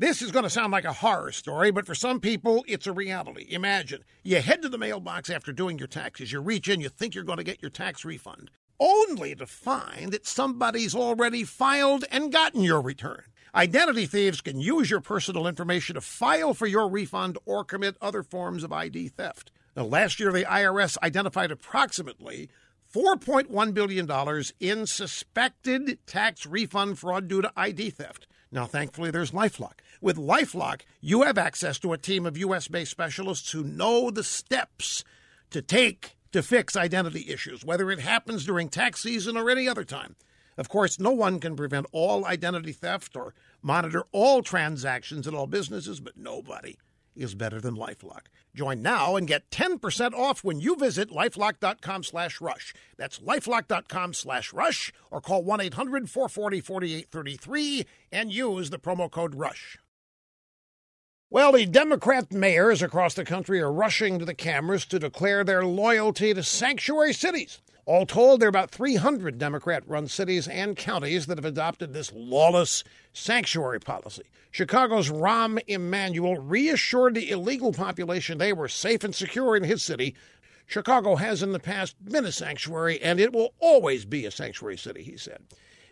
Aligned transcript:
This 0.00 0.22
is 0.22 0.32
going 0.32 0.44
to 0.44 0.50
sound 0.50 0.72
like 0.72 0.86
a 0.86 0.94
horror 0.94 1.30
story, 1.30 1.70
but 1.70 1.84
for 1.84 1.94
some 1.94 2.20
people, 2.20 2.64
it's 2.66 2.86
a 2.86 2.92
reality. 2.92 3.46
Imagine 3.50 4.02
you 4.24 4.40
head 4.40 4.62
to 4.62 4.70
the 4.70 4.78
mailbox 4.78 5.28
after 5.28 5.52
doing 5.52 5.78
your 5.78 5.88
taxes, 5.88 6.32
you 6.32 6.40
reach 6.40 6.70
in, 6.70 6.80
you 6.80 6.88
think 6.88 7.14
you're 7.14 7.22
going 7.22 7.36
to 7.36 7.44
get 7.44 7.60
your 7.60 7.70
tax 7.70 8.02
refund, 8.02 8.50
only 8.78 9.34
to 9.34 9.44
find 9.44 10.10
that 10.12 10.26
somebody's 10.26 10.94
already 10.94 11.44
filed 11.44 12.06
and 12.10 12.32
gotten 12.32 12.62
your 12.62 12.80
return. 12.80 13.24
Identity 13.54 14.06
thieves 14.06 14.40
can 14.40 14.58
use 14.58 14.88
your 14.88 15.02
personal 15.02 15.46
information 15.46 15.96
to 15.96 16.00
file 16.00 16.54
for 16.54 16.66
your 16.66 16.88
refund 16.88 17.36
or 17.44 17.62
commit 17.62 17.98
other 18.00 18.22
forms 18.22 18.64
of 18.64 18.72
ID 18.72 19.08
theft. 19.08 19.52
Now, 19.76 19.84
last 19.84 20.18
year, 20.18 20.32
the 20.32 20.46
IRS 20.46 20.96
identified 21.02 21.50
approximately 21.50 22.48
$4.1 22.90 23.74
billion 23.74 24.10
in 24.60 24.86
suspected 24.86 25.98
tax 26.06 26.46
refund 26.46 26.98
fraud 26.98 27.28
due 27.28 27.42
to 27.42 27.52
ID 27.54 27.90
theft. 27.90 28.26
Now, 28.52 28.66
thankfully, 28.66 29.10
there's 29.10 29.30
Lifelock. 29.30 29.78
With 30.00 30.16
Lifelock, 30.16 30.80
you 31.00 31.22
have 31.22 31.38
access 31.38 31.78
to 31.80 31.92
a 31.92 31.98
team 31.98 32.26
of 32.26 32.36
U.S. 32.38 32.66
based 32.68 32.90
specialists 32.90 33.52
who 33.52 33.62
know 33.62 34.10
the 34.10 34.24
steps 34.24 35.04
to 35.50 35.62
take 35.62 36.16
to 36.32 36.42
fix 36.42 36.76
identity 36.76 37.26
issues, 37.28 37.64
whether 37.64 37.90
it 37.90 38.00
happens 38.00 38.44
during 38.44 38.68
tax 38.68 39.02
season 39.02 39.36
or 39.36 39.50
any 39.50 39.68
other 39.68 39.84
time. 39.84 40.16
Of 40.56 40.68
course, 40.68 40.98
no 40.98 41.10
one 41.10 41.40
can 41.40 41.56
prevent 41.56 41.86
all 41.92 42.24
identity 42.24 42.72
theft 42.72 43.16
or 43.16 43.34
monitor 43.62 44.04
all 44.12 44.42
transactions 44.42 45.26
in 45.26 45.34
all 45.34 45.46
businesses, 45.46 46.00
but 46.00 46.16
nobody 46.16 46.76
is 47.14 47.34
better 47.34 47.60
than 47.60 47.76
LifeLock. 47.76 48.28
Join 48.54 48.80
now 48.82 49.16
and 49.16 49.26
get 49.26 49.50
10% 49.50 50.14
off 50.14 50.44
when 50.44 50.60
you 50.60 50.76
visit 50.76 51.10
lifelock.com 51.10 52.02
slash 52.02 52.40
rush. 52.40 52.72
That's 52.96 53.18
lifelock.com 53.18 54.14
slash 54.14 54.50
rush 54.52 54.92
or 55.10 55.20
call 55.20 55.44
1-800-440-4833 55.44 57.86
and 58.12 58.32
use 58.32 58.70
the 58.70 58.78
promo 58.78 59.10
code 59.10 59.34
RUSH. 59.34 59.78
Well, 61.32 61.52
the 61.52 61.64
Democrat 61.64 62.32
mayors 62.32 62.82
across 62.82 63.14
the 63.14 63.24
country 63.24 63.60
are 63.60 63.72
rushing 63.72 64.18
to 64.18 64.24
the 64.24 64.34
cameras 64.34 64.84
to 64.86 64.98
declare 64.98 65.44
their 65.44 65.64
loyalty 65.64 66.34
to 66.34 66.42
sanctuary 66.42 67.12
cities. 67.12 67.60
All 67.90 68.06
told, 68.06 68.38
there 68.38 68.46
are 68.46 68.48
about 68.50 68.70
300 68.70 69.36
Democrat 69.36 69.82
run 69.84 70.06
cities 70.06 70.46
and 70.46 70.76
counties 70.76 71.26
that 71.26 71.38
have 71.38 71.44
adopted 71.44 71.92
this 71.92 72.12
lawless 72.14 72.84
sanctuary 73.12 73.80
policy. 73.80 74.22
Chicago's 74.52 75.10
Rahm 75.10 75.58
Emanuel 75.66 76.36
reassured 76.36 77.16
the 77.16 77.28
illegal 77.32 77.72
population 77.72 78.38
they 78.38 78.52
were 78.52 78.68
safe 78.68 79.02
and 79.02 79.12
secure 79.12 79.56
in 79.56 79.64
his 79.64 79.82
city. 79.82 80.14
Chicago 80.66 81.16
has 81.16 81.42
in 81.42 81.50
the 81.50 81.58
past 81.58 81.96
been 82.04 82.24
a 82.24 82.30
sanctuary, 82.30 83.02
and 83.02 83.18
it 83.18 83.32
will 83.32 83.54
always 83.58 84.04
be 84.04 84.24
a 84.24 84.30
sanctuary 84.30 84.76
city, 84.76 85.02
he 85.02 85.16
said. 85.16 85.42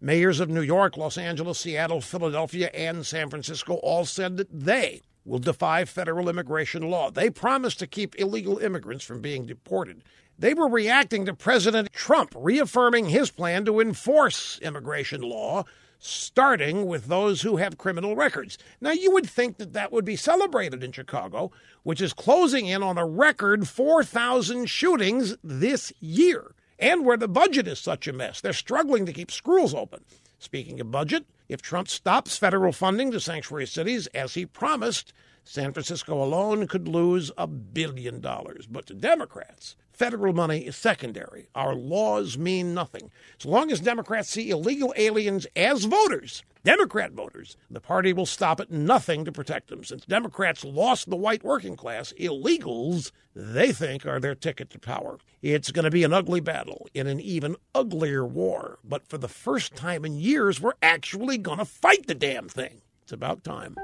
Mayors 0.00 0.40
of 0.40 0.48
New 0.48 0.62
York, 0.62 0.96
Los 0.96 1.16
Angeles, 1.16 1.60
Seattle, 1.60 2.00
Philadelphia, 2.00 2.72
and 2.74 3.06
San 3.06 3.30
Francisco 3.30 3.74
all 3.74 4.04
said 4.04 4.36
that 4.38 4.48
they 4.50 5.00
will 5.24 5.38
defy 5.38 5.84
federal 5.84 6.28
immigration 6.28 6.88
law. 6.90 7.10
They 7.10 7.30
promised 7.30 7.78
to 7.78 7.86
keep 7.86 8.18
illegal 8.18 8.58
immigrants 8.58 9.04
from 9.04 9.20
being 9.20 9.46
deported. 9.46 10.02
They 10.38 10.54
were 10.54 10.68
reacting 10.68 11.26
to 11.26 11.34
President 11.34 11.92
Trump 11.92 12.32
reaffirming 12.36 13.08
his 13.08 13.30
plan 13.30 13.64
to 13.64 13.80
enforce 13.80 14.58
immigration 14.60 15.22
law, 15.22 15.64
starting 15.98 16.86
with 16.86 17.06
those 17.06 17.42
who 17.42 17.56
have 17.56 17.78
criminal 17.78 18.16
records. 18.16 18.58
Now, 18.80 18.90
you 18.90 19.12
would 19.12 19.28
think 19.28 19.58
that 19.58 19.72
that 19.72 19.92
would 19.92 20.04
be 20.04 20.16
celebrated 20.16 20.82
in 20.82 20.92
Chicago, 20.92 21.52
which 21.82 22.00
is 22.00 22.12
closing 22.12 22.66
in 22.66 22.82
on 22.82 22.98
a 22.98 23.06
record 23.06 23.68
4,000 23.68 24.66
shootings 24.66 25.36
this 25.42 25.92
year, 26.00 26.54
and 26.78 27.06
where 27.06 27.16
the 27.16 27.28
budget 27.28 27.68
is 27.68 27.78
such 27.78 28.08
a 28.08 28.12
mess. 28.12 28.40
They're 28.40 28.52
struggling 28.52 29.06
to 29.06 29.12
keep 29.12 29.30
schools 29.30 29.72
open. 29.72 30.04
Speaking 30.38 30.80
of 30.80 30.90
budget, 30.90 31.24
if 31.48 31.62
Trump 31.62 31.88
stops 31.88 32.36
federal 32.36 32.72
funding 32.72 33.10
to 33.10 33.20
sanctuary 33.20 33.66
cities, 33.66 34.06
as 34.08 34.34
he 34.34 34.46
promised, 34.46 35.12
San 35.44 35.72
Francisco 35.72 36.22
alone 36.22 36.66
could 36.66 36.88
lose 36.88 37.30
a 37.36 37.46
billion 37.46 38.20
dollars. 38.20 38.66
But 38.66 38.86
to 38.86 38.94
Democrats, 38.94 39.76
Federal 39.94 40.32
money 40.32 40.66
is 40.66 40.74
secondary. 40.74 41.46
Our 41.54 41.76
laws 41.76 42.36
mean 42.36 42.74
nothing. 42.74 43.12
As 43.38 43.46
long 43.46 43.70
as 43.70 43.78
Democrats 43.78 44.28
see 44.28 44.50
illegal 44.50 44.92
aliens 44.96 45.46
as 45.54 45.84
voters, 45.84 46.42
Democrat 46.64 47.12
voters, 47.12 47.58
the 47.70 47.80
party 47.80 48.14
will 48.14 48.24
stop 48.24 48.58
at 48.58 48.70
nothing 48.70 49.26
to 49.26 49.32
protect 49.32 49.68
them. 49.68 49.84
Since 49.84 50.06
Democrats 50.06 50.64
lost 50.64 51.10
the 51.10 51.16
white 51.16 51.44
working 51.44 51.76
class, 51.76 52.14
illegals, 52.18 53.12
they 53.36 53.70
think, 53.70 54.06
are 54.06 54.18
their 54.18 54.34
ticket 54.34 54.70
to 54.70 54.78
power. 54.78 55.18
It's 55.42 55.70
going 55.70 55.84
to 55.84 55.90
be 55.90 56.04
an 56.04 56.14
ugly 56.14 56.40
battle 56.40 56.88
in 56.94 57.06
an 57.06 57.20
even 57.20 57.56
uglier 57.74 58.24
war. 58.24 58.78
But 58.82 59.06
for 59.06 59.18
the 59.18 59.28
first 59.28 59.76
time 59.76 60.06
in 60.06 60.16
years, 60.16 60.58
we're 60.58 60.72
actually 60.82 61.36
going 61.36 61.58
to 61.58 61.66
fight 61.66 62.06
the 62.06 62.14
damn 62.14 62.48
thing. 62.48 62.80
It's 63.02 63.12
about 63.12 63.44
time. 63.44 63.76